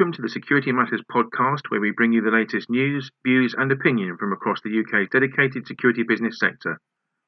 [0.00, 3.70] Welcome to the Security Matters podcast, where we bring you the latest news, views, and
[3.70, 6.80] opinion from across the UK's dedicated security business sector.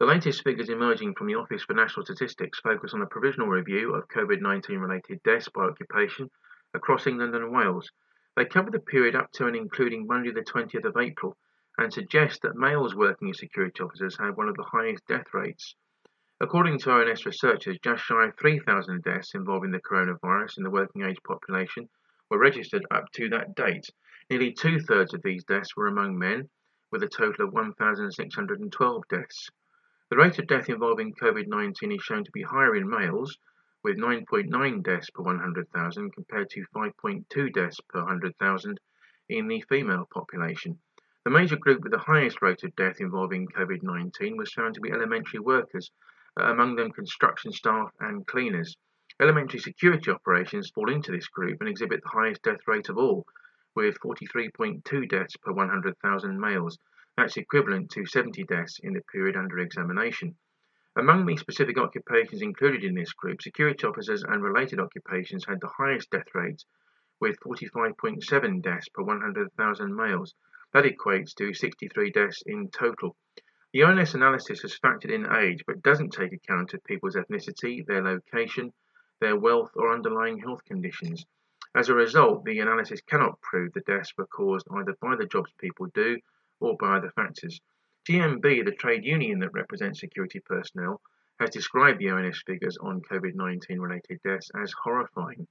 [0.00, 3.94] The latest figures emerging from the Office for National Statistics focus on a provisional review
[3.94, 6.30] of COVID 19 related deaths by occupation
[6.72, 7.92] across England and Wales.
[8.34, 11.36] They cover the period up to and including Monday, the 20th of April,
[11.76, 15.74] and suggest that males working as security officers have one of the highest death rates.
[16.40, 21.02] According to ONS researchers, just shy of 3,000 deaths involving the coronavirus in the working
[21.02, 21.90] age population
[22.30, 23.90] were registered up to that date.
[24.30, 26.48] Nearly two thirds of these deaths were among men,
[26.90, 29.50] with a total of 1,612 deaths.
[30.10, 33.38] The rate of death involving COVID 19 is shown to be higher in males,
[33.84, 38.80] with 9.9 deaths per 100,000 compared to 5.2 deaths per 100,000
[39.28, 40.80] in the female population.
[41.24, 44.80] The major group with the highest rate of death involving COVID 19 was found to
[44.80, 45.92] be elementary workers,
[46.36, 48.76] uh, among them construction staff and cleaners.
[49.20, 53.24] Elementary security operations fall into this group and exhibit the highest death rate of all,
[53.76, 56.80] with 43.2 deaths per 100,000 males.
[57.20, 60.38] That's equivalent to 70 deaths in the period under examination.
[60.96, 65.68] Among the specific occupations included in this group, security officers and related occupations had the
[65.68, 66.64] highest death rates,
[67.20, 70.34] with 45.7 deaths per 100,000 males.
[70.72, 73.18] That equates to 63 deaths in total.
[73.74, 78.02] The ONS analysis has factored in age but doesn't take account of people's ethnicity, their
[78.02, 78.72] location,
[79.20, 81.26] their wealth, or underlying health conditions.
[81.74, 85.52] As a result, the analysis cannot prove the deaths were caused either by the jobs
[85.58, 86.18] people do
[86.60, 87.60] or by other factors.
[88.08, 91.00] GMB, the trade union that represents security personnel,
[91.38, 95.48] has described the ONS figures on COVID 19 related deaths as horrifying.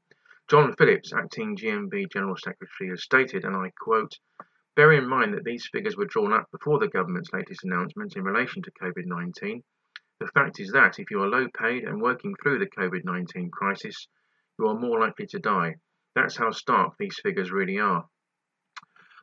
[0.47, 4.17] John Phillips, acting GMB General Secretary, has stated, and I quote,
[4.75, 8.23] Bear in mind that these figures were drawn up before the government's latest announcement in
[8.23, 9.63] relation to COVID 19.
[10.19, 13.51] The fact is that if you are low paid and working through the COVID 19
[13.51, 14.07] crisis,
[14.57, 15.75] you are more likely to die.
[16.15, 18.07] That's how stark these figures really are.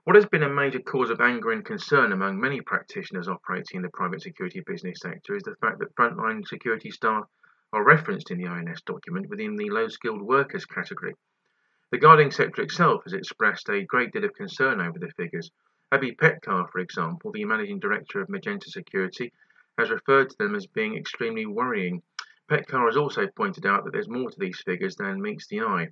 [0.07, 3.83] What has been a major cause of anger and concern among many practitioners operating in
[3.83, 7.25] the private security business sector is the fact that frontline security staff
[7.73, 11.17] are referenced in the ONS document within the low skilled workers category.
[11.91, 15.51] The guarding sector itself has expressed a great deal of concern over the figures.
[15.91, 19.33] Abby Petkar, for example, the managing director of Magenta Security,
[19.77, 22.01] has referred to them as being extremely worrying.
[22.49, 25.89] Petkar has also pointed out that there's more to these figures than meets the eye.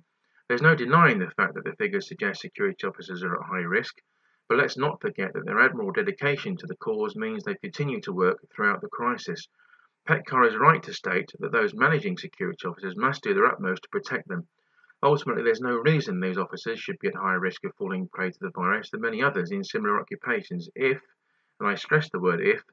[0.47, 3.95] There's no denying the fact that the figures suggest security officers are at high risk,
[4.47, 8.13] but let's not forget that their admirable dedication to the cause means they continue to
[8.13, 9.47] work throughout the crisis.
[10.07, 13.89] Petkar is right to state that those managing security officers must do their utmost to
[13.89, 14.47] protect them.
[15.01, 18.39] Ultimately, there's no reason these officers should be at higher risk of falling prey to
[18.39, 21.01] the virus than many others in similar occupations if,
[21.59, 22.63] and I stress the word if,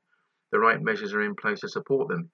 [0.50, 2.30] the right measures are in place to support them.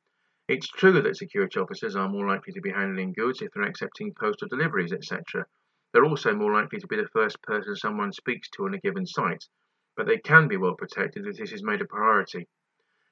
[0.49, 4.15] It's true that security officers are more likely to be handling goods if they're accepting
[4.15, 5.45] postal deliveries, etc.
[5.93, 9.07] They're also more likely to be the first person someone speaks to on a given
[9.07, 9.45] site,
[9.95, 12.49] but they can be well protected if this is made a priority.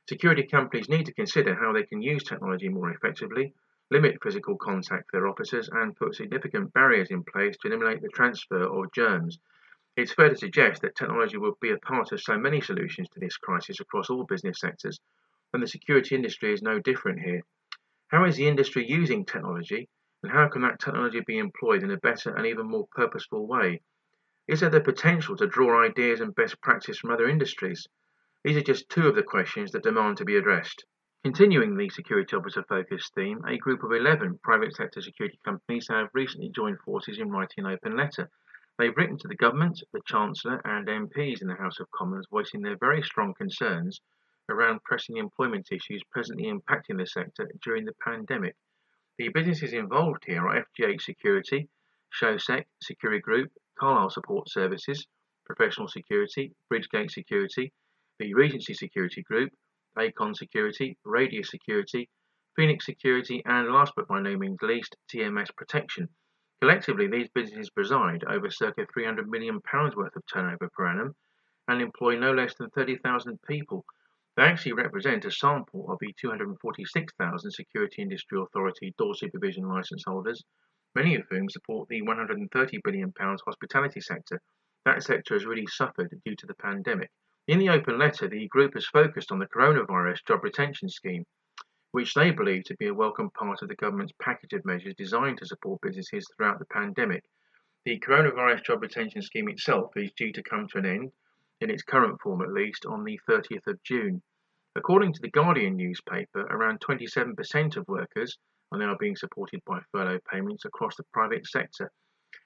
[0.08, 3.52] Security companies need to consider how they can use technology more effectively,
[3.90, 8.08] limit physical contact for their officers, and put significant barriers in place to eliminate the
[8.08, 9.38] transfer of germs.
[9.94, 13.20] It's fair to suggest that technology will be a part of so many solutions to
[13.20, 15.00] this crisis across all business sectors,
[15.52, 17.42] and the security industry is no different here.
[18.08, 19.88] How is the industry using technology,
[20.22, 23.82] and how can that technology be employed in a better and even more purposeful way?
[24.48, 27.86] Is there the potential to draw ideas and best practice from other industries?
[28.44, 30.84] These are just two of the questions that demand to be addressed.
[31.24, 36.10] Continuing the security officer focused theme, a group of 11 private sector security companies have
[36.14, 38.30] recently joined forces in writing an open letter.
[38.78, 42.62] They've written to the government, the Chancellor, and MPs in the House of Commons voicing
[42.62, 44.00] their very strong concerns
[44.48, 48.54] around pressing employment issues presently impacting the sector during the pandemic.
[49.18, 51.68] The businesses involved here are FGH Security,
[52.20, 55.06] Showsec, Security Group, Carlisle Support Services,
[55.44, 57.72] Professional Security, Bridgegate Security,
[58.18, 59.52] the Regency Security Group,
[59.98, 62.08] Acon Security, Radius Security,
[62.54, 66.08] Phoenix Security, and last but by no means least, TMS Protection.
[66.60, 71.14] Collectively, these businesses preside over circa £300 million worth of turnover per annum
[71.68, 73.84] and employ no less than 30,000 people
[74.36, 80.44] they actually represent a sample of the 246,000 Security Industry Authority door supervision licence holders,
[80.94, 84.40] many of whom support the £130 billion hospitality sector.
[84.84, 87.10] That sector has really suffered due to the pandemic.
[87.48, 91.24] In the open letter, the group has focused on the coronavirus job retention scheme.
[91.92, 95.38] which they believe to be a welcome part of the government's package of measures designed
[95.38, 97.24] to support businesses throughout the pandemic.
[97.86, 101.12] The Coronavirus Job Retention Scheme itself is due to come to an end,
[101.60, 104.22] in its current form at least, on the 30th of June.
[104.74, 108.36] According to the Guardian newspaper, around 27% of workers
[108.72, 111.90] are now being supported by furlough payments across the private sector.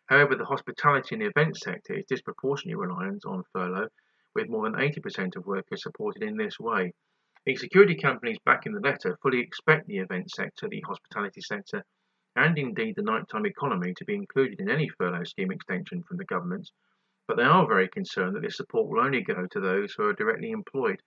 [0.07, 3.89] However, the hospitality and event sector is disproportionately reliant on furlough,
[4.35, 6.93] with more than 80% of workers supported in this way.
[7.47, 11.85] The security companies back in the letter fully expect the event sector, the hospitality sector,
[12.37, 16.25] and indeed the nighttime economy to be included in any furlough scheme extension from the
[16.25, 16.71] government,
[17.31, 20.13] but they are very concerned that this support will only go to those who are
[20.13, 21.01] directly employed.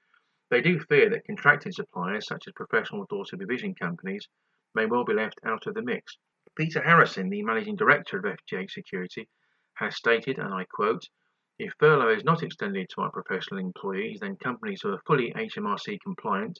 [0.49, 4.29] They do fear that contracted suppliers, such as professional door supervision companies,
[4.73, 6.17] may well be left out of the mix.
[6.55, 9.27] Peter Harrison, the managing director of FGH Security,
[9.73, 11.03] has stated, and I quote,
[11.59, 15.99] if furlough is not extended to our professional employees, then companies who are fully HMRC
[16.01, 16.57] compliant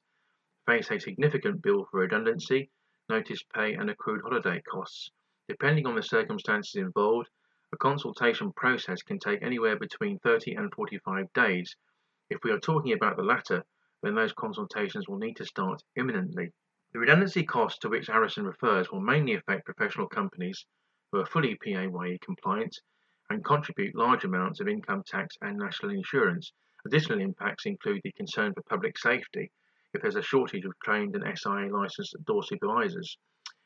[0.66, 2.70] face a significant bill for redundancy,
[3.08, 5.10] notice pay, and accrued holiday costs.
[5.48, 7.30] Depending on the circumstances involved,
[7.74, 11.76] a consultation process can take anywhere between 30 and 45 days.
[12.30, 13.66] If we are talking about the latter,
[14.04, 16.54] then those consultations will need to start imminently.
[16.92, 20.68] The redundancy costs to which Harrison refers will mainly affect professional companies
[21.12, 22.80] who are fully PAYE compliant
[23.32, 26.54] and contribute large amounts of income tax and national insurance.
[26.86, 29.52] Additional impacts include the concern for public safety
[29.96, 33.18] if there's a shortage of trained and SIA licensed door supervisors.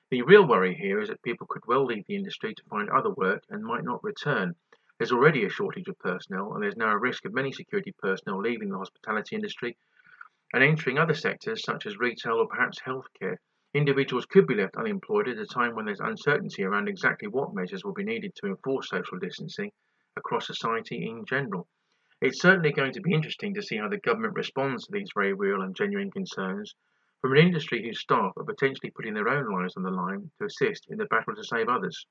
[0.10, 3.10] The real worry here is that people could well leave the industry to find other
[3.10, 4.56] work and might not return.
[4.98, 8.40] There's already a shortage of personnel, and there's now a risk of many security personnel
[8.40, 9.76] leaving the hospitality industry
[10.54, 13.36] and entering other sectors such as retail or perhaps healthcare.
[13.74, 17.84] Individuals could be left unemployed at a time when there's uncertainty around exactly what measures
[17.84, 19.74] will be needed to enforce social distancing
[20.16, 21.68] across society in general.
[22.22, 25.34] It's certainly going to be interesting to see how the government responds to these very
[25.34, 26.74] real and genuine concerns
[27.22, 30.46] from an industry whose staff are potentially putting their own lives on the line to
[30.46, 32.06] assist in the battle to save others.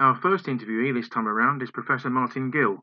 [0.00, 2.78] Our first interviewee this time around is Professor Martin Gill.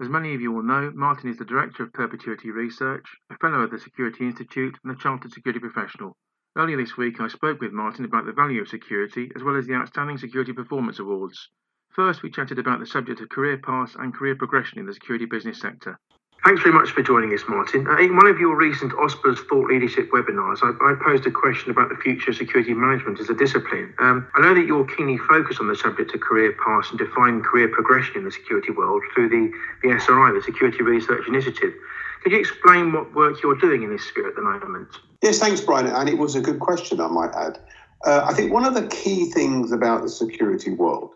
[0.00, 3.60] As many of you will know, Martin is the Director of Perpetuity Research, a Fellow
[3.60, 6.16] of the Security Institute, and a Chartered Security Professional.
[6.56, 9.66] Earlier this week, I spoke with Martin about the value of security as well as
[9.66, 11.48] the Outstanding Security Performance Awards.
[11.94, 15.26] First, we chatted about the subject of career paths and career progression in the security
[15.26, 15.98] business sector.
[16.42, 17.86] Thanks very much for joining us, Martin.
[17.86, 21.70] Uh, in one of your recent OSPA's Thought Leadership webinars, I, I, posed a question
[21.70, 23.94] about the future of security management as a discipline.
[24.00, 27.42] Um, I know that you're keenly focused on the subject of career paths and defining
[27.42, 29.52] career progression in the security world through the,
[29.82, 31.74] the SRI, the Security Research Initiative.
[32.22, 34.88] Could you explain what work you're doing in this sphere at the moment?
[35.22, 35.86] Yes, thanks, Brian.
[35.86, 37.58] And it was a good question, I might add.
[38.04, 41.12] Uh, I think one of the key things about the security world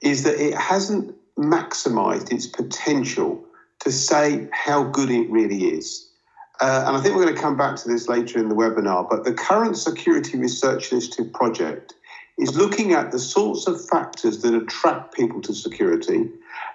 [0.00, 3.44] is that it hasn't maximized its potential
[3.80, 6.06] to say how good it really is.
[6.60, 9.08] Uh, and I think we're going to come back to this later in the webinar,
[9.08, 11.94] but the current Security Research Initiative project
[12.38, 16.28] is looking at the sorts of factors that attract people to security,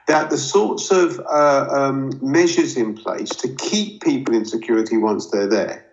[0.07, 5.29] that the sorts of uh, um, measures in place to keep people in security once
[5.29, 5.85] they're there,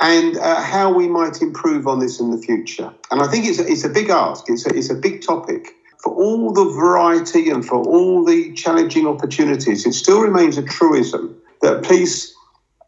[0.00, 2.92] and uh, how we might improve on this in the future.
[3.10, 5.74] And I think it's a, it's a big ask, it's a, it's a big topic
[6.02, 11.40] for all the variety and for all the challenging opportunities, it still remains a truism
[11.62, 12.34] that police,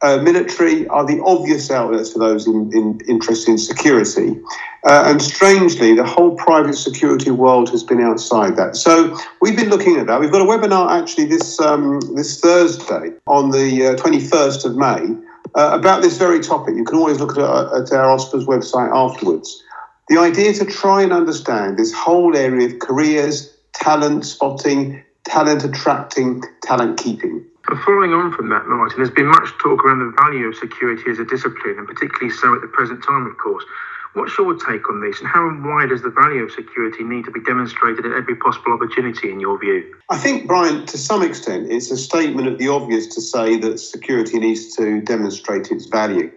[0.03, 4.37] uh, military are the obvious outlets for those in, in interested in security.
[4.85, 8.77] Uh, and strangely, the whole private security world has been outside that.
[8.77, 10.21] So we've been looking at that.
[10.21, 15.17] We've got a webinar actually this um, this Thursday on the uh, 21st of May.
[15.55, 16.75] Uh, about this very topic.
[16.75, 19.63] You can always look at, uh, at our OSPA's website afterwards.
[20.09, 26.43] The idea to try and understand this whole area of careers, talent spotting, talent attracting,
[26.63, 27.43] talent keeping.
[27.87, 31.19] following on from that, Martin, there's been much talk around the value of security as
[31.19, 33.65] a discipline, and particularly so at the present time, of course.
[34.13, 37.25] What's your take on this, and how and why does the value of security need
[37.25, 39.97] to be demonstrated at every possible opportunity, in your view?
[40.11, 43.79] I think, Brian, to some extent, it's a statement of the obvious to say that
[43.79, 46.31] security needs to demonstrate its value.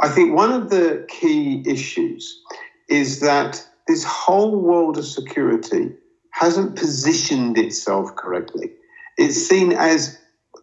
[0.00, 2.40] I think one of the key issues
[2.88, 5.90] is that this whole world of security
[6.30, 8.70] hasn't positioned itself correctly.
[9.16, 10.18] It's seen as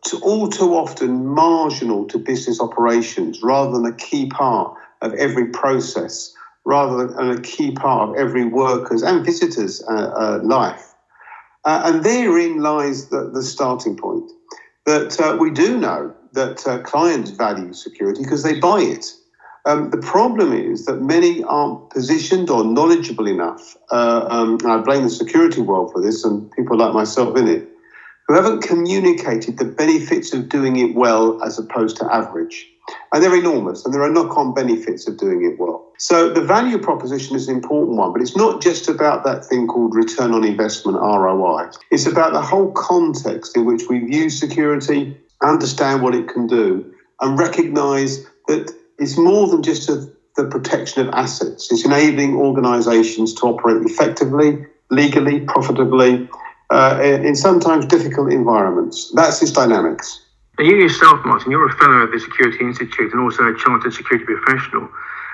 [0.05, 5.47] to all too often marginal to business operations rather than a key part of every
[5.47, 10.93] process, rather than a key part of every worker's and visitor's uh, uh, life.
[11.65, 14.31] Uh, and therein lies the, the starting point
[14.85, 19.13] that uh, we do know that uh, clients value security because they buy it.
[19.65, 25.03] Um, the problem is that many aren't positioned or knowledgeable enough, uh, um, I blame
[25.03, 27.67] the security world for this and people like myself in it,
[28.27, 32.69] who haven't communicated the benefits of doing it well as opposed to average.
[33.11, 35.91] And they're enormous, and there are knock on benefits of doing it well.
[35.97, 39.65] So the value proposition is an important one, but it's not just about that thing
[39.65, 41.69] called return on investment, ROI.
[41.89, 46.93] It's about the whole context in which we view security, understand what it can do,
[47.21, 51.71] and recognize that it's more than just a, the protection of assets.
[51.71, 56.29] It's enabling organizations to operate effectively, legally, profitably,
[56.71, 59.11] uh, in sometimes difficult environments.
[59.13, 60.21] That's its dynamics.
[60.57, 63.93] Now, you yourself, Martin, you're a fellow of the Security Institute and also a chartered
[63.93, 64.87] security professional.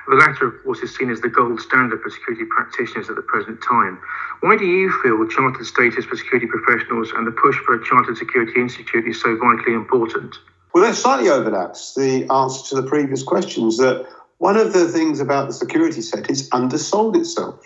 [0.07, 3.21] The latter, of course, is seen as the gold standard for security practitioners at the
[3.21, 3.99] present time.
[4.41, 8.17] Why do you feel chartered status for security professionals and the push for a chartered
[8.17, 10.35] security institute is so vitally important?
[10.73, 13.77] Well, that slightly overlaps the answer to the previous questions.
[13.77, 17.59] That one of the things about the security sector is undersold itself.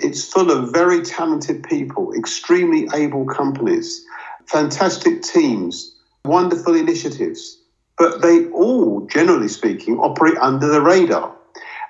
[0.00, 4.04] It's full of very talented people, extremely able companies,
[4.46, 7.58] fantastic teams, wonderful initiatives,
[7.98, 11.34] but they all, generally speaking, operate under the radar.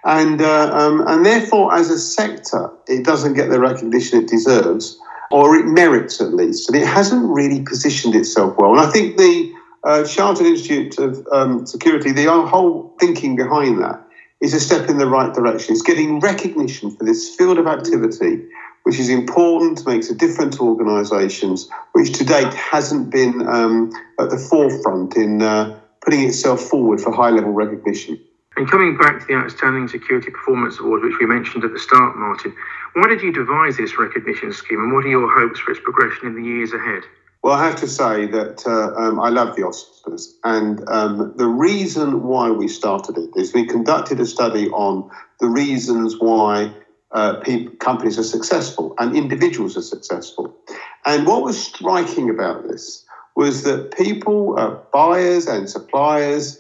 [0.05, 4.99] And, uh, um, and therefore, as a sector, it doesn't get the recognition it deserves,
[5.31, 6.71] or it merits at least.
[6.71, 8.73] And it hasn't really positioned itself well.
[8.73, 9.53] And I think the
[9.89, 14.05] uh, Chartered Institute of um, Security, the whole thinking behind that
[14.43, 15.73] is a step in the right direction.
[15.73, 18.45] It's getting recognition for this field of activity,
[18.83, 23.91] which is important, makes a difference to organisations, which to date hasn't been um,
[24.21, 28.21] at the forefront in uh, putting itself forward for high level recognition.
[28.59, 32.15] And coming back to the Outstanding Security Performance Award, which we mentioned at the start,
[32.17, 32.55] Martin,
[32.93, 36.27] why did you devise this recognition scheme and what are your hopes for its progression
[36.27, 37.05] in the years ahead?
[37.43, 41.47] Well, I have to say that uh, um, I love the Oscars, and um, the
[41.47, 45.09] reason why we started it is we conducted a study on
[45.41, 46.75] the reasons why
[47.13, 47.41] uh,
[47.79, 50.53] companies are successful and individuals are successful.
[51.07, 53.05] And what was striking about this
[53.37, 56.59] was that people, uh, buyers and suppliers,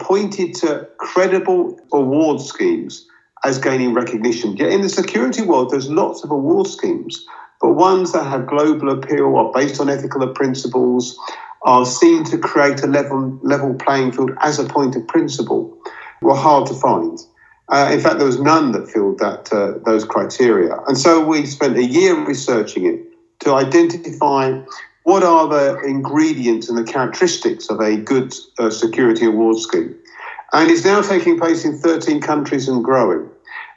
[0.00, 3.06] pointed to credible award schemes
[3.44, 4.56] as gaining recognition.
[4.56, 7.24] Yet in the security world, there's lots of award schemes
[7.60, 11.18] but ones that have global appeal, are based on ethical principles,
[11.62, 15.76] are seen to create a level, level playing field as a point of principle,
[16.22, 17.18] were hard to find.
[17.68, 20.74] Uh, in fact, there was none that filled that uh, those criteria.
[20.86, 23.00] And so we spent a year researching it
[23.40, 24.60] to identify
[25.02, 29.94] what are the ingredients and the characteristics of a good uh, security award scheme.
[30.52, 33.28] And it's now taking place in 13 countries and growing.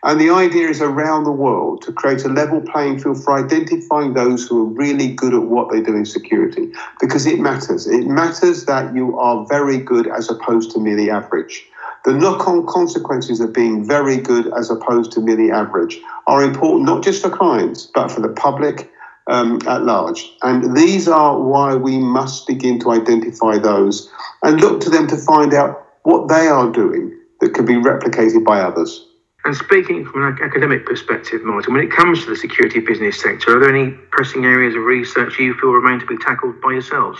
[0.03, 4.13] And the idea is around the world to create a level playing field for identifying
[4.13, 7.85] those who are really good at what they do in security because it matters.
[7.85, 11.67] It matters that you are very good as opposed to merely average.
[12.03, 16.85] The knock on consequences of being very good as opposed to merely average are important
[16.85, 18.91] not just for clients but for the public
[19.27, 20.33] um, at large.
[20.41, 25.17] And these are why we must begin to identify those and look to them to
[25.17, 29.07] find out what they are doing that can be replicated by others.
[29.43, 33.57] And speaking from an academic perspective, Martin, when it comes to the security business sector,
[33.57, 37.19] are there any pressing areas of research you feel remain to be tackled by yourselves?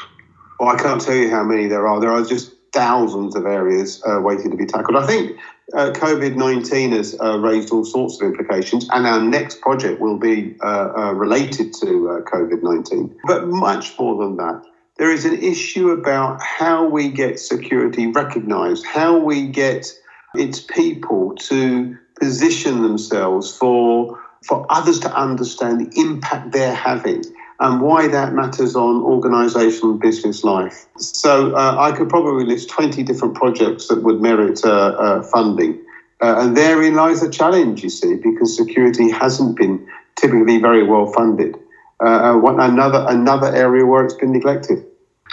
[0.60, 2.00] Well, I can't tell you how many there are.
[2.00, 4.96] There are just thousands of areas uh, waiting to be tackled.
[4.96, 5.38] I think
[5.74, 10.18] uh, COVID 19 has uh, raised all sorts of implications, and our next project will
[10.18, 13.18] be uh, uh, related to uh, COVID 19.
[13.26, 14.64] But much more than that,
[14.98, 19.92] there is an issue about how we get security recognized, how we get
[20.36, 27.24] its people to position themselves for for others to understand the impact they're having
[27.60, 30.88] and why that matters on organizational business life.
[30.98, 35.80] So uh, I could probably list 20 different projects that would merit uh, uh, funding.
[36.20, 41.06] Uh, and therein lies the challenge, you see, because security hasn't been typically very well
[41.14, 41.56] funded.
[42.04, 44.84] Uh, uh, another, another area where it's been neglected.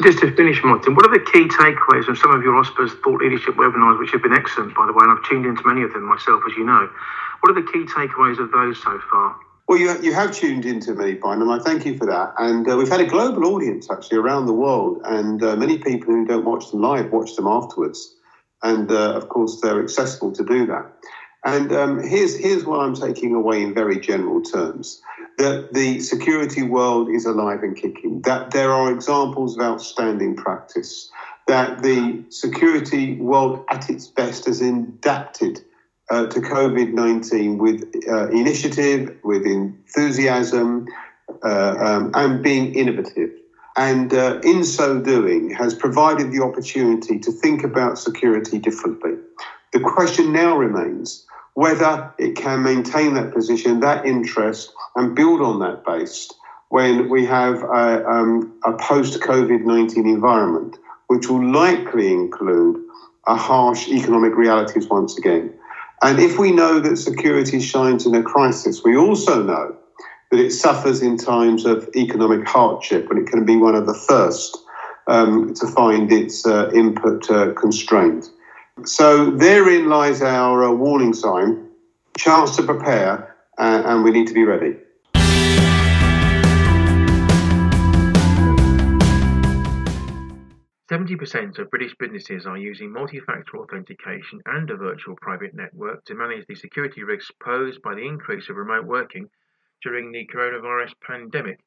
[0.02, 3.20] Just to finish, Martin, what are the key takeaways from some of your OSPA's thought
[3.20, 5.92] leadership webinars, which have been excellent, by the way, and I've tuned into many of
[5.92, 6.88] them myself, as you know.
[7.40, 9.34] What are the key takeaways of those so far?
[9.66, 12.32] Well, you, you have tuned into many, Brian, and I thank you for that.
[12.38, 16.14] And uh, we've had a global audience actually around the world, and uh, many people
[16.14, 18.14] who don't watch them live watch them afterwards.
[18.62, 20.92] And uh, of course, they're accessible to do that.
[21.48, 25.00] And um, here's here's what I'm taking away in very general terms:
[25.38, 28.20] that the security world is alive and kicking.
[28.20, 31.10] That there are examples of outstanding practice.
[31.46, 35.62] That the security world, at its best, has adapted
[36.10, 40.86] uh, to COVID 19 with uh, initiative, with enthusiasm,
[41.42, 43.30] uh, um, and being innovative.
[43.74, 49.14] And uh, in so doing, has provided the opportunity to think about security differently.
[49.72, 51.24] The question now remains
[51.58, 56.30] whether it can maintain that position, that interest, and build on that base
[56.68, 60.76] when we have a, um, a post COVID 19 environment,
[61.08, 62.80] which will likely include
[63.26, 65.52] a harsh economic realities once again.
[66.00, 69.74] And if we know that security shines in a crisis, we also know
[70.30, 73.94] that it suffers in times of economic hardship and it can be one of the
[73.94, 74.56] first
[75.08, 78.30] um, to find its uh, input uh, constrained.
[78.84, 81.68] So therein lies our uh, warning sign,
[82.16, 84.76] chance to prepare, uh, and we need to be ready.
[90.88, 96.14] Seventy percent of British businesses are using multi-factor authentication and a virtual private network to
[96.14, 99.28] manage the security risks posed by the increase of remote working
[99.82, 101.58] during the coronavirus pandemic.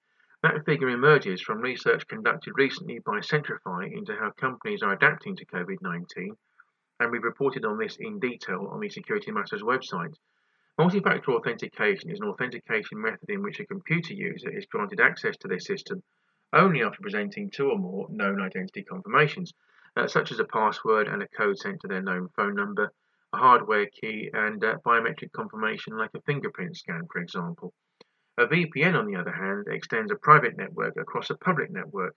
[0.44, 5.46] That figure emerges from research conducted recently by Centrify into how companies are adapting to
[5.46, 6.36] COVID 19,
[7.02, 10.14] and we've reported on this in detail on the Security Matters website.
[10.78, 15.36] Multi factor authentication is an authentication method in which a computer user is granted access
[15.38, 16.04] to their system
[16.54, 19.52] only after presenting two or more known identity confirmations,
[19.96, 22.92] uh, such as a password and a code sent to their known phone number,
[23.34, 27.74] a hardware key, and uh, biometric confirmation like a fingerprint scan, for example.
[28.38, 32.16] A VPN, on the other hand, extends a private network across a public network,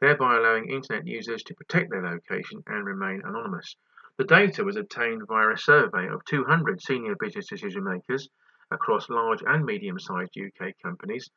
[0.00, 3.76] thereby allowing Internet users to protect their location and remain anonymous.
[4.18, 8.28] The data was obtained via a survey of 200 senior business decision makers
[8.70, 11.30] across large and medium sized UK companies.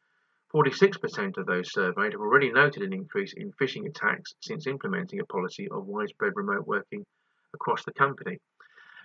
[0.54, 5.26] 46% of those surveyed have already noted an increase in phishing attacks since implementing a
[5.26, 7.06] policy of widespread remote working
[7.54, 8.40] across the company.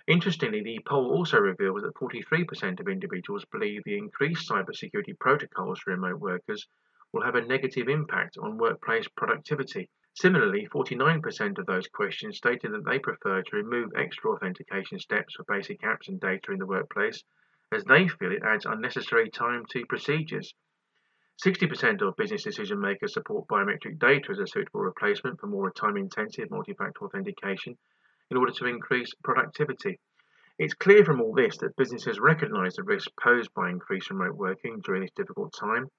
[0.07, 5.91] Interestingly, the poll also reveals that 43% of individuals believe the increased cybersecurity protocols for
[5.91, 6.67] remote workers
[7.13, 9.89] will have a negative impact on workplace productivity.
[10.13, 15.43] Similarly, 49% of those questioned stated that they prefer to remove extra authentication steps for
[15.43, 17.23] basic apps and data in the workplace,
[17.71, 20.53] as they feel it adds unnecessary time to procedures.
[21.43, 25.95] 60% of business decision makers support biometric data as a suitable replacement for more time
[25.95, 27.77] intensive multi factor authentication,
[28.29, 29.97] in order to increase productivity.
[30.59, 34.81] It's clear from all this that businesses recognise the risks posed by increased remote working
[34.81, 35.89] during this difficult time,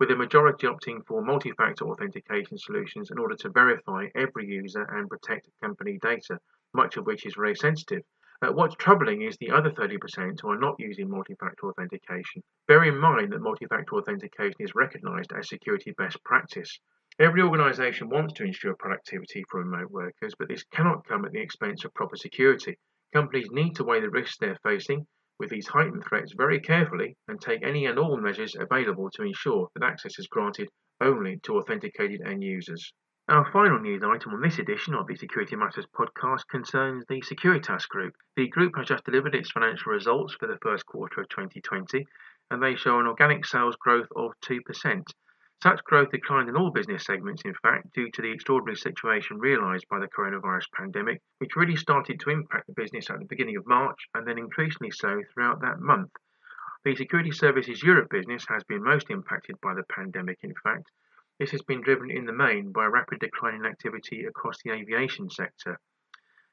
[0.00, 4.82] with a majority opting for multi factor authentication solutions in order to verify every user
[4.82, 6.40] and protect company data,
[6.72, 8.02] much of which is very sensitive.
[8.40, 12.42] Uh, what's troubling is the other 30% who are not using multi factor authentication.
[12.66, 16.80] Bear in mind that multi factor authentication is recognised as security best practice.
[17.18, 21.42] Every organisation wants to ensure productivity for remote workers, but this cannot come at the
[21.42, 22.78] expense of proper security.
[23.12, 25.06] Companies need to weigh the risks they're facing
[25.40, 29.68] with these heightened threats very carefully and take any and all measures available to ensure
[29.74, 30.68] that access is granted
[31.00, 32.92] only to authenticated end users.
[33.26, 37.88] Our final news item on this edition of the Security Matters podcast concerns the Securitas
[37.88, 38.14] Group.
[38.36, 42.06] The group has just delivered its financial results for the first quarter of 2020,
[42.50, 45.02] and they show an organic sales growth of 2%.
[45.62, 49.86] Such growth declined in all business segments, in fact, due to the extraordinary situation realised
[49.90, 53.66] by the coronavirus pandemic, which really started to impact the business at the beginning of
[53.66, 56.12] March and then increasingly so throughout that month.
[56.82, 60.90] The Security Services Europe business has been most impacted by the pandemic, in fact.
[61.38, 64.70] This has been driven in the main by a rapid decline in activity across the
[64.70, 65.78] aviation sector.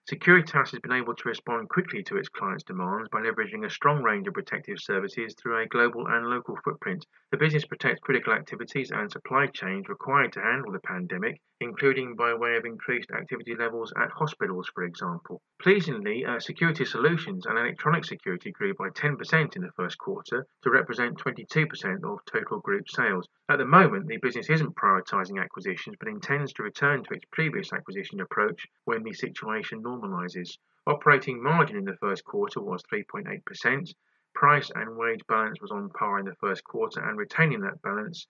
[0.10, 4.02] Securitas has been able to respond quickly to its clients' demands by leveraging a strong
[4.02, 7.06] range of protective services through a global and local footprint.
[7.32, 12.34] The business protects critical activities and supply chains required to handle the pandemic, including by
[12.34, 15.42] way of increased activity levels at hospitals, for example.
[15.60, 20.70] Pleasingly, uh, security solutions and electronic security grew by 10% in the first quarter to
[20.70, 23.28] represent 22% of total group sales.
[23.50, 27.74] At the moment, the business isn't prioritising acquisitions but intends to return to its previous
[27.74, 30.58] acquisition approach when the situation normalizes.
[30.86, 33.94] Operating margin in the first quarter was 3.8%.
[34.36, 38.28] Price and wage balance was on par in the first quarter, and retaining that balance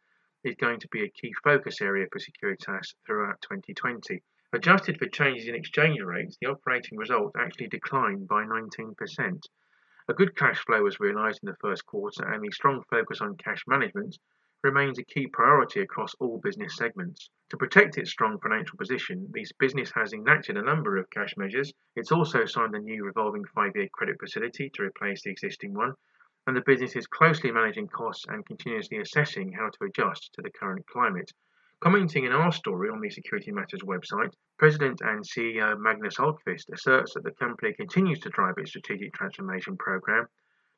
[0.48, 4.24] is going to be a key focus area for Securitas throughout 2020.
[4.54, 9.42] Adjusted for changes in exchange rates, the operating result actually declined by 19%.
[10.08, 13.36] A good cash flow was realised in the first quarter, and the strong focus on
[13.36, 14.18] cash management
[14.64, 17.30] remains a key priority across all business segments.
[17.50, 21.74] To protect its strong financial position, this business has enacted a number of cash measures.
[21.96, 25.94] It's also signed a new revolving five year credit facility to replace the existing one,
[26.48, 30.50] and the business is closely managing costs and continuously assessing how to adjust to the
[30.50, 31.32] current climate.
[31.82, 37.14] Commenting in our story on the Security Matters website, President and CEO Magnus Ahlqvist asserts
[37.14, 40.28] that the company continues to drive its strategic transformation program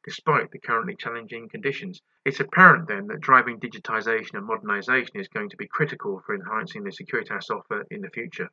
[0.03, 2.01] despite the currently challenging conditions.
[2.25, 6.83] It's apparent then that driving digitisation and modernisation is going to be critical for enhancing
[6.83, 8.49] the Securitas offer in the future.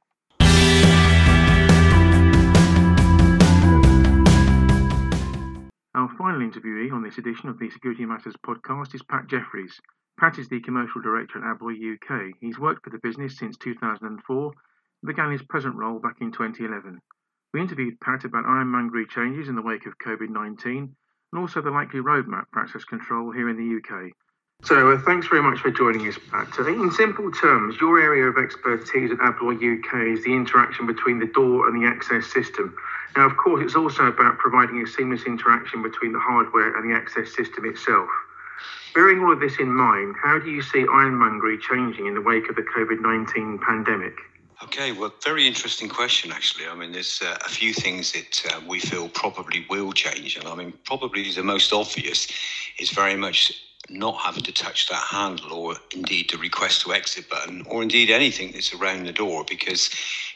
[5.97, 9.81] Our final interviewee on this edition of the Security Matters podcast is Pat Jeffries.
[10.21, 12.35] Pat is the commercial director at Abloy UK.
[12.39, 14.53] He's worked for the business since 2004 and
[15.07, 17.01] began his present role back in 2011.
[17.55, 20.95] We interviewed Pat about ironmongery changes in the wake of COVID 19
[21.33, 24.13] and also the likely roadmap for access control here in the UK.
[24.67, 26.49] So, uh, thanks very much for joining us, Pat.
[26.59, 31.27] In simple terms, your area of expertise at Abloy UK is the interaction between the
[31.27, 32.77] door and the access system.
[33.17, 36.97] Now, of course, it's also about providing a seamless interaction between the hardware and the
[36.97, 38.09] access system itself.
[38.93, 42.49] Bearing all of this in mind, how do you see ironmongery changing in the wake
[42.49, 44.15] of the COVID 19 pandemic?
[44.65, 46.67] Okay, well, very interesting question, actually.
[46.67, 50.37] I mean, there's uh, a few things that uh, we feel probably will change.
[50.37, 52.27] And I mean, probably the most obvious
[52.81, 57.29] is very much not having to touch that handle or indeed the request to exit
[57.29, 59.91] button or indeed anything that's around the door because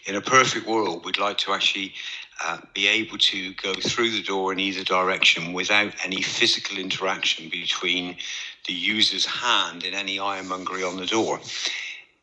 [0.07, 1.93] in a perfect world we'd like to actually
[2.45, 7.49] uh, be able to go through the door in either direction without any physical interaction
[7.49, 8.17] between
[8.67, 11.41] the user's hand and any ironmongery on the door.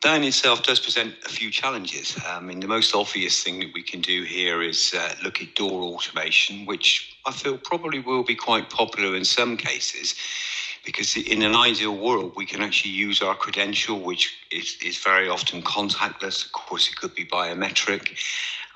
[0.03, 2.17] That in itself does present a few challenges.
[2.25, 5.55] I mean, the most obvious thing that we can do here is uh, look at
[5.55, 10.15] door automation, which I feel probably will be quite popular in some cases
[10.85, 15.29] because in an ideal world, we can actually use our credential, which is, is very
[15.29, 16.45] often contactless.
[16.45, 18.17] Of course, it could be biometric,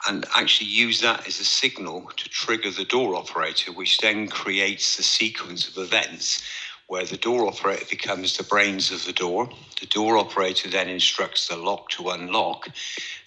[0.08, 4.98] and actually use that as a signal to trigger the door operator, which then creates
[4.98, 6.44] the sequence of events
[6.88, 9.50] where the door operator becomes the brains of the door.
[9.80, 12.68] The door operator then instructs the lock to unlock.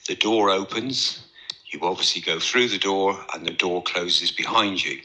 [0.06, 1.24] The door opens.
[1.72, 5.00] You obviously go through the door, and the door closes behind you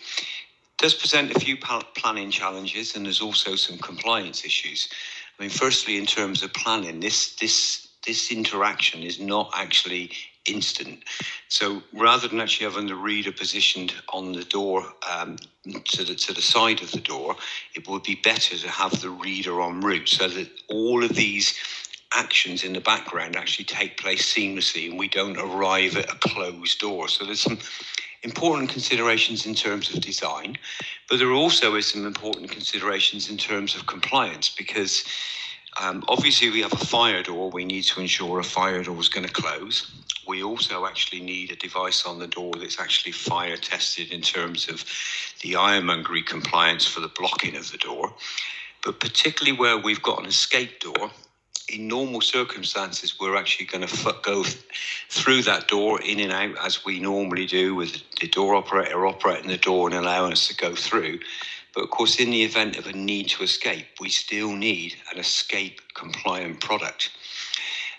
[0.79, 4.89] does present a few planning challenges and there's also some compliance issues.
[5.37, 10.11] I mean, firstly, in terms of planning, this this this interaction is not actually
[10.45, 11.03] instant.
[11.49, 16.33] So rather than actually having the reader positioned on the door um, to the to
[16.33, 17.35] the side of the door,
[17.75, 21.53] it would be better to have the reader en route so that all of these
[22.13, 26.79] actions in the background actually take place seamlessly and we don't arrive at a closed
[26.79, 27.07] door.
[27.07, 27.59] So there's some
[28.23, 30.57] important considerations in terms of design,
[31.09, 35.05] but there also is some important considerations in terms of compliance because
[35.81, 37.49] um, obviously we have a fire door.
[37.51, 39.89] We need to ensure a fire door is going to close.
[40.27, 44.67] We also actually need a device on the door that's actually fire tested in terms
[44.67, 44.83] of
[45.41, 48.13] the ironmongery compliance for the blocking of the door.
[48.83, 51.11] But particularly where we've got an escape door,
[51.71, 54.43] in normal circumstances, we're actually going to go
[55.10, 59.49] through that door in and out as we normally do with the door operator operating
[59.49, 61.19] the door and allowing us to go through.
[61.73, 65.19] But of course, in the event of a need to escape, we still need an
[65.19, 67.12] escape compliant product.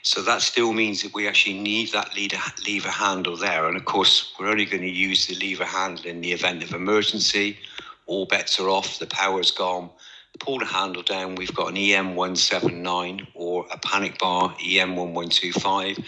[0.02, 3.66] So that still means that we actually need that lever handle there.
[3.66, 6.72] And of course, we're only going to use the lever handle in the event of
[6.72, 7.58] emergency.
[8.06, 9.90] All bets are off, the power's gone
[10.40, 16.04] pull the handle down, we've got an EN179 or a panic bar EN1125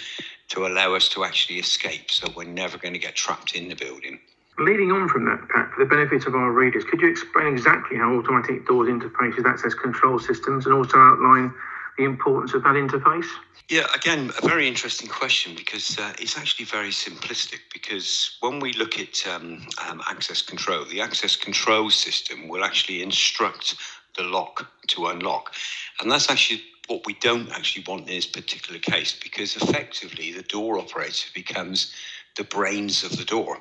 [0.48, 2.10] to allow us to actually escape.
[2.10, 4.18] So we're never going to get trapped in the building.
[4.58, 7.96] Leading on from that, Pat, for the benefit of our readers, could you explain exactly
[7.96, 11.54] how automatic doors interface with access control systems and also outline
[11.96, 13.26] the importance of that interface?
[13.68, 17.60] Yeah, again, a very interesting question because uh, it's actually very simplistic.
[17.72, 23.02] Because when we look at um, um, access control, the access control system will actually
[23.02, 23.76] instruct
[24.16, 25.54] the lock to unlock.
[26.00, 30.42] And that's actually what we don't actually want in this particular case because effectively the
[30.42, 31.92] door operator becomes
[32.36, 33.58] the brains of the door.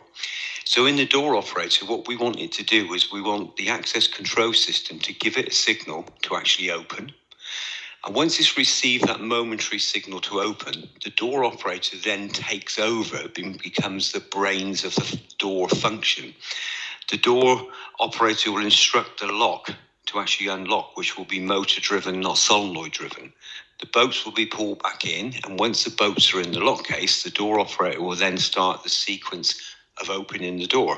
[0.66, 3.70] So in the door operator, what we want it to do is we want the
[3.70, 7.12] access control system to give it a signal to actually open.
[8.06, 13.18] And once it's received that momentary signal to open, the door operator then takes over
[13.36, 16.34] and becomes the brains of the door function.
[17.10, 17.68] The door
[18.00, 19.72] operator will instruct the lock
[20.08, 23.34] to actually unlock, which will be motor driven, not solenoid driven.
[23.80, 26.86] The boats will be pulled back in, and once the boats are in the lock
[26.86, 29.60] case, the door operator will then start the sequence
[30.00, 30.98] of opening the door.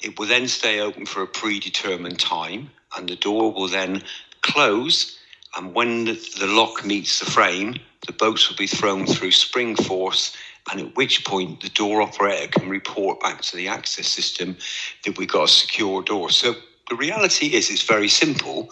[0.00, 4.02] It will then stay open for a predetermined time, and the door will then
[4.42, 5.18] close.
[5.56, 10.36] And when the, lock meets the frame, the boats will be thrown through spring force
[10.70, 14.56] and at which point the door operator can report back to the access system
[15.04, 16.30] that we've got a secure door.
[16.30, 16.54] So
[16.88, 18.70] the reality is it's very simple.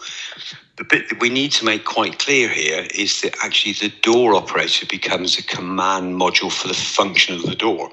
[0.77, 4.35] The bit that we need to make quite clear here is that actually the door
[4.35, 7.91] operator becomes a command module for the function of the door.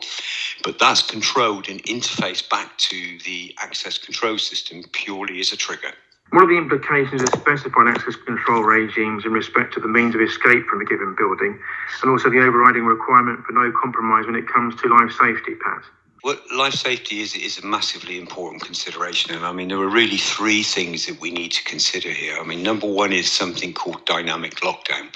[0.63, 5.93] But that's controlled and interfaced back to the access control system purely as a trigger.
[6.31, 10.21] What are the implications of specified access control regimes in respect to the means of
[10.21, 11.59] escape from a given building
[12.03, 15.83] and also the overriding requirement for no compromise when it comes to life safety, Pat?
[16.23, 19.35] Well, life safety is, is a massively important consideration.
[19.35, 22.37] And I mean, there are really three things that we need to consider here.
[22.39, 25.15] I mean, number one is something called dynamic lockdown,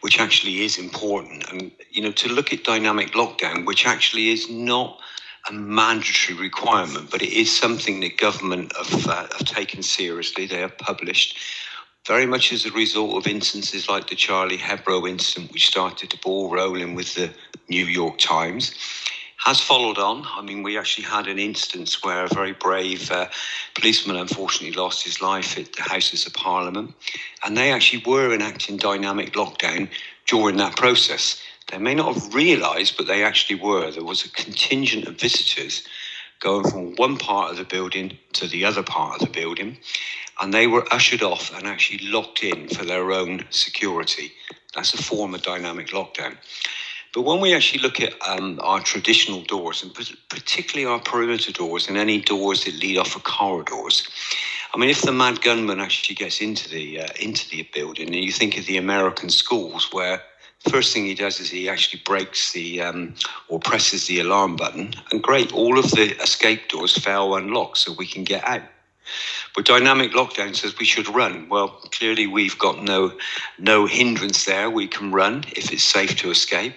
[0.00, 1.48] which actually is important.
[1.52, 4.98] And, you know, to look at dynamic lockdown, which actually is not
[5.48, 10.46] a mandatory requirement, but it is something that government have, uh, have taken seriously.
[10.46, 11.38] They have published
[12.08, 16.16] very much as a result of instances like the Charlie Hebdo incident, which started the
[16.16, 17.30] ball rolling with the
[17.68, 18.74] New York Times
[19.40, 20.26] has followed on.
[20.36, 23.26] I mean, we actually had an instance where a very brave uh,
[23.74, 26.94] policeman unfortunately lost his life at the Houses of Parliament,
[27.42, 29.88] and they actually were enacting dynamic lockdown
[30.26, 31.42] during that process.
[31.70, 33.90] They may not have realised, but they actually were.
[33.90, 35.86] There was a contingent of visitors
[36.40, 39.78] going from one part of the building to the other part of the building,
[40.40, 44.32] and they were ushered off and actually locked in for their own security.
[44.74, 46.36] That's a form of dynamic lockdown.
[47.12, 49.92] But when we actually look at um, our traditional doors, and
[50.28, 54.08] particularly our perimeter doors and any doors that lead off of corridors,
[54.72, 58.24] I mean, if the mad gunman actually gets into the uh, into the building, and
[58.24, 60.22] you think of the American schools where
[60.68, 63.14] first thing he does is he actually breaks the um,
[63.48, 67.92] or presses the alarm button, and great, all of the escape doors fail unlock so
[67.92, 68.62] we can get out.
[69.56, 71.48] But dynamic lockdown says we should run.
[71.48, 73.12] Well, clearly we've got no
[73.58, 74.70] no hindrance there.
[74.70, 76.74] We can run if it's safe to escape.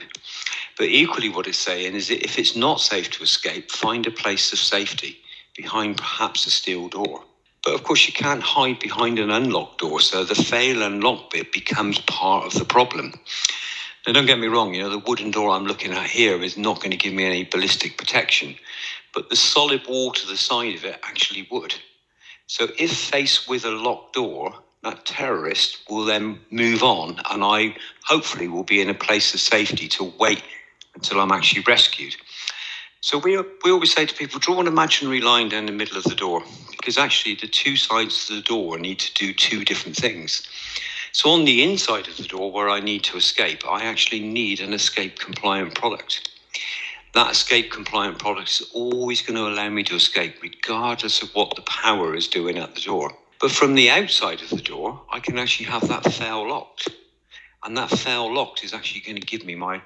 [0.78, 4.12] But equally, what it's saying is that if it's not safe to escape, find a
[4.12, 5.18] place of safety
[5.56, 7.24] behind perhaps a steel door.
[7.64, 11.52] But of course, you can't hide behind an unlocked door, so the fail unlock bit
[11.52, 13.14] becomes part of the problem.
[14.06, 16.58] Now, don't get me wrong, you know, the wooden door I'm looking at here is
[16.58, 18.56] not going to give me any ballistic protection,
[19.14, 21.74] but the solid wall to the side of it actually would.
[22.48, 27.78] So, if faced with a locked door, that terrorist will then move on, and I
[28.04, 30.44] hopefully will be in a place of safety to wait
[30.96, 32.16] until I'm actually rescued.
[33.02, 36.06] So we, we always say to people, draw an imaginary line down the middle of
[36.06, 39.98] the door, because actually the two sides of the door need to do two different
[39.98, 40.48] things.
[41.12, 44.62] So on the inside of the door where I need to escape, I actually need
[44.62, 46.30] an escape compliant product.
[47.14, 51.56] That escape compliant product is always going to allow me to escape, regardless of what
[51.56, 53.12] the power is doing at the door.
[53.40, 56.90] But from the outside of the door, I can actually have that fail locked.
[57.64, 59.82] And that fail locked is actually going to give me my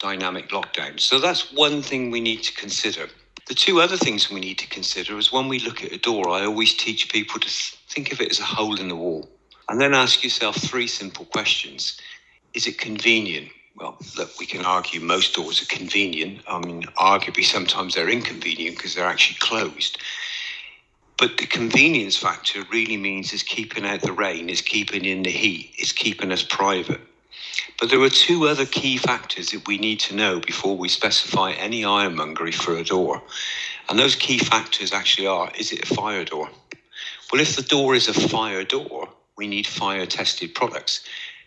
[0.00, 0.98] dynamic lockdown.
[0.98, 3.08] So that's one thing we need to consider.
[3.46, 6.30] The two other things we need to consider is when we look at a door,
[6.30, 7.48] I always teach people to
[7.88, 9.28] think of it as a hole in the wall.
[9.68, 12.00] And then ask yourself three simple questions.
[12.54, 13.48] Is it convenient?
[13.76, 16.42] Well, look, we can argue most doors are convenient.
[16.48, 19.98] I mean, arguably sometimes they're inconvenient because they're actually closed.
[21.18, 25.30] But the convenience factor really means is keeping out the rain, is keeping in the
[25.30, 27.00] heat, is keeping us private.
[27.78, 31.52] But there are two other key factors that we need to know before we specify
[31.52, 33.22] any ironmongery for a door.
[33.88, 36.48] And those key factors actually are is it a fire door?
[37.32, 41.04] Well, if the door is a fire door, we need fire tested products.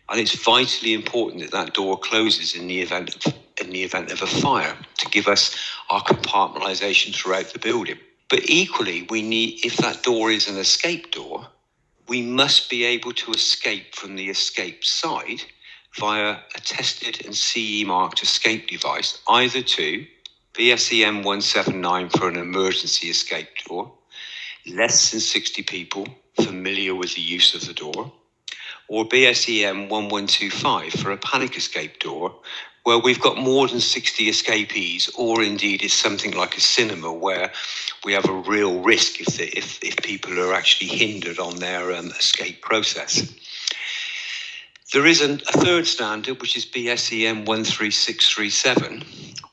[0.10, 4.12] And it's vitally important that that door closes in the event of, in the event
[4.12, 5.56] of a fire to give us
[5.90, 7.98] our compartmentalization throughout the building.
[8.30, 11.48] But equally, we need if that door is an escape door,
[12.08, 15.44] we must be able to escape from the escape side
[15.98, 20.06] via a tested and CE marked escape device, either to
[20.54, 23.92] BS EN 179 for an emergency escape door,
[24.68, 26.08] less than 60 people
[26.42, 28.12] familiar with the use of the door,
[28.88, 32.36] or BS EN 1125 for a panic escape door
[32.84, 37.52] where we've got more than 60 escapees, or indeed it's something like a cinema where
[38.04, 41.94] we have a real risk if, the, if, if people are actually hindered on their
[41.96, 43.34] um, escape process.
[44.94, 49.04] There is a third standard, which is BS EN 13637,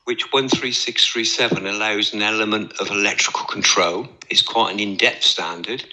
[0.03, 4.07] which 13637 allows an element of electrical control.
[4.29, 5.83] It's quite an in depth standard,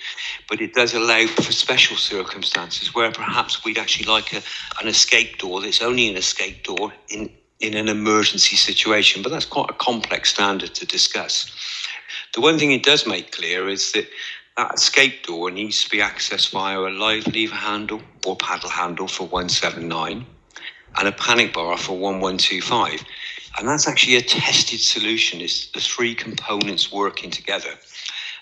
[0.50, 4.42] but it does allow for special circumstances where perhaps we'd actually like a,
[4.82, 7.30] an escape door that's only an escape door in,
[7.60, 9.22] in an emergency situation.
[9.22, 11.50] But that's quite a complex standard to discuss.
[12.34, 14.08] The one thing it does make clear is that
[14.58, 19.06] that escape door needs to be accessed via a live lever handle or paddle handle
[19.06, 20.26] for 179
[20.98, 23.04] and a panic bar for 1125.
[23.56, 25.40] And that's actually a tested solution.
[25.40, 27.70] It's the three components working together.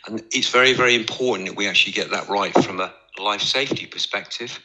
[0.07, 3.85] And it's very, very important that we actually get that right from a life safety
[3.85, 4.59] perspective,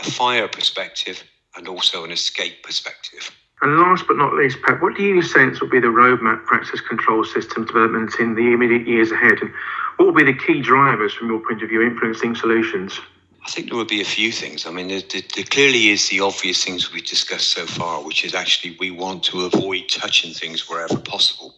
[0.00, 1.22] a fire perspective,
[1.56, 3.30] and also an escape perspective.
[3.62, 6.54] And last but not least, Pat, what do you sense will be the roadmap for
[6.54, 9.38] access control system development in the immediate years ahead?
[9.40, 9.50] And
[9.96, 13.00] what will be the key drivers from your point of view influencing solutions?
[13.46, 14.66] I think there will be a few things.
[14.66, 18.34] I mean, there, there, clearly is the obvious things we've discussed so far, which is
[18.34, 21.54] actually we want to avoid touching things wherever possible.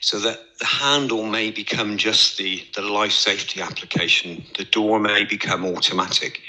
[0.00, 5.24] so that the handle may become just the, the life safety application, the door may
[5.24, 6.40] become automatic.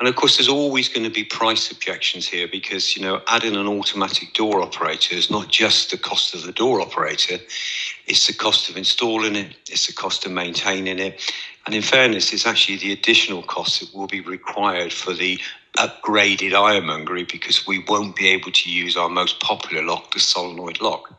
[0.00, 3.54] And of course, there's always going to be price objections here because, you know, adding
[3.54, 7.38] an automatic door operator is not just the cost of the door operator,
[8.06, 11.32] it's the cost of installing it, it's the cost of maintaining it.
[11.66, 15.40] And in fairness, it's actually the additional cost that will be required for the
[15.78, 20.80] upgraded ironmongery because we won't be able to use our most popular lock, the solenoid
[20.80, 21.14] lock.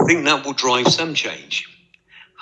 [0.00, 1.75] I think that will drive some change.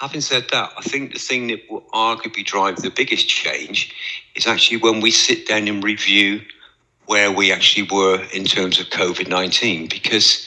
[0.05, 3.91] Having said that, I think the thing that will arguably drive the biggest change
[4.35, 6.43] is actually when we sit down and review
[7.07, 10.47] where we actually were in terms of COVID 19, because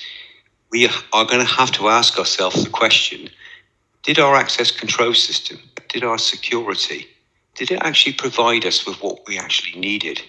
[0.69, 3.31] we are going to have to ask ourselves the question
[4.03, 5.57] did our access control system,
[5.89, 7.07] did our security,
[7.55, 10.21] did it actually provide us with what we actually needed?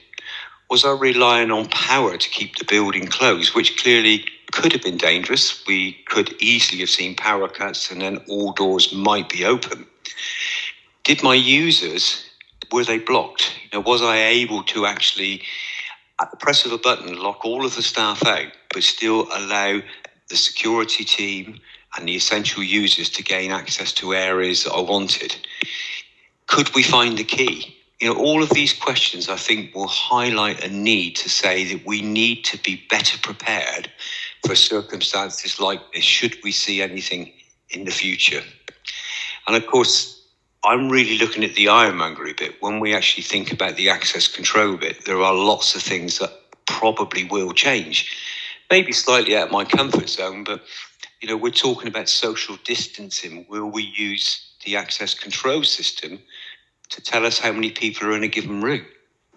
[0.70, 4.96] Was I relying on power to keep the building closed, which clearly could have been
[4.96, 5.64] dangerous.
[5.66, 9.86] We could easily have seen power cuts and then all doors might be open.
[11.04, 12.24] Did my users,
[12.72, 13.52] were they blocked?
[13.64, 15.42] You know, was I able to actually,
[16.20, 19.80] at the press of a button, lock all of the staff out, but still allow
[20.28, 21.60] the security team
[21.96, 25.34] and the essential users to gain access to areas that I wanted?
[26.46, 27.77] Could we find the key?
[28.00, 31.84] You know, all of these questions I think will highlight a need to say that
[31.84, 33.90] we need to be better prepared
[34.46, 37.32] for circumstances like this, should we see anything
[37.70, 38.42] in the future.
[39.46, 40.22] And of course,
[40.64, 42.56] I'm really looking at the ironmongery bit.
[42.60, 46.32] When we actually think about the access control bit, there are lots of things that
[46.66, 48.14] probably will change.
[48.70, 50.62] Maybe slightly out of my comfort zone, but
[51.20, 53.44] you know, we're talking about social distancing.
[53.48, 56.20] Will we use the access control system
[56.90, 58.84] to tell us how many people are in a given room,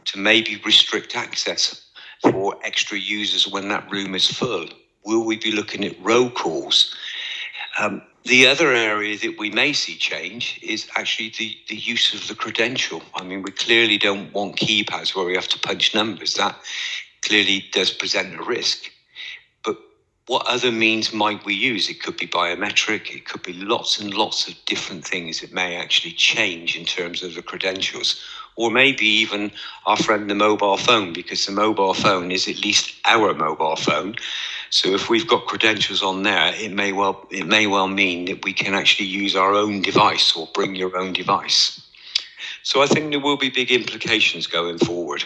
[0.05, 1.85] to maybe restrict access
[2.21, 4.67] for extra users when that room is full?
[5.03, 6.95] Will we be looking at roll calls?
[7.79, 12.27] Um, the other area that we may see change is actually the, the use of
[12.27, 13.01] the credential.
[13.15, 16.35] I mean, we clearly don't want keypads where we have to punch numbers.
[16.35, 16.55] That
[17.23, 18.90] clearly does present a risk
[20.31, 21.89] what other means might we use?
[21.89, 25.75] It could be biometric, it could be lots and lots of different things that may
[25.75, 28.17] actually change in terms of the credentials,
[28.55, 29.51] or maybe even
[29.85, 34.15] our friend the mobile phone, because the mobile phone is at least our mobile phone.
[34.69, 38.45] So if we've got credentials on there, it may well it may well mean that
[38.45, 41.81] we can actually use our own device or bring your own device.
[42.63, 45.25] So I think there will be big implications going forward.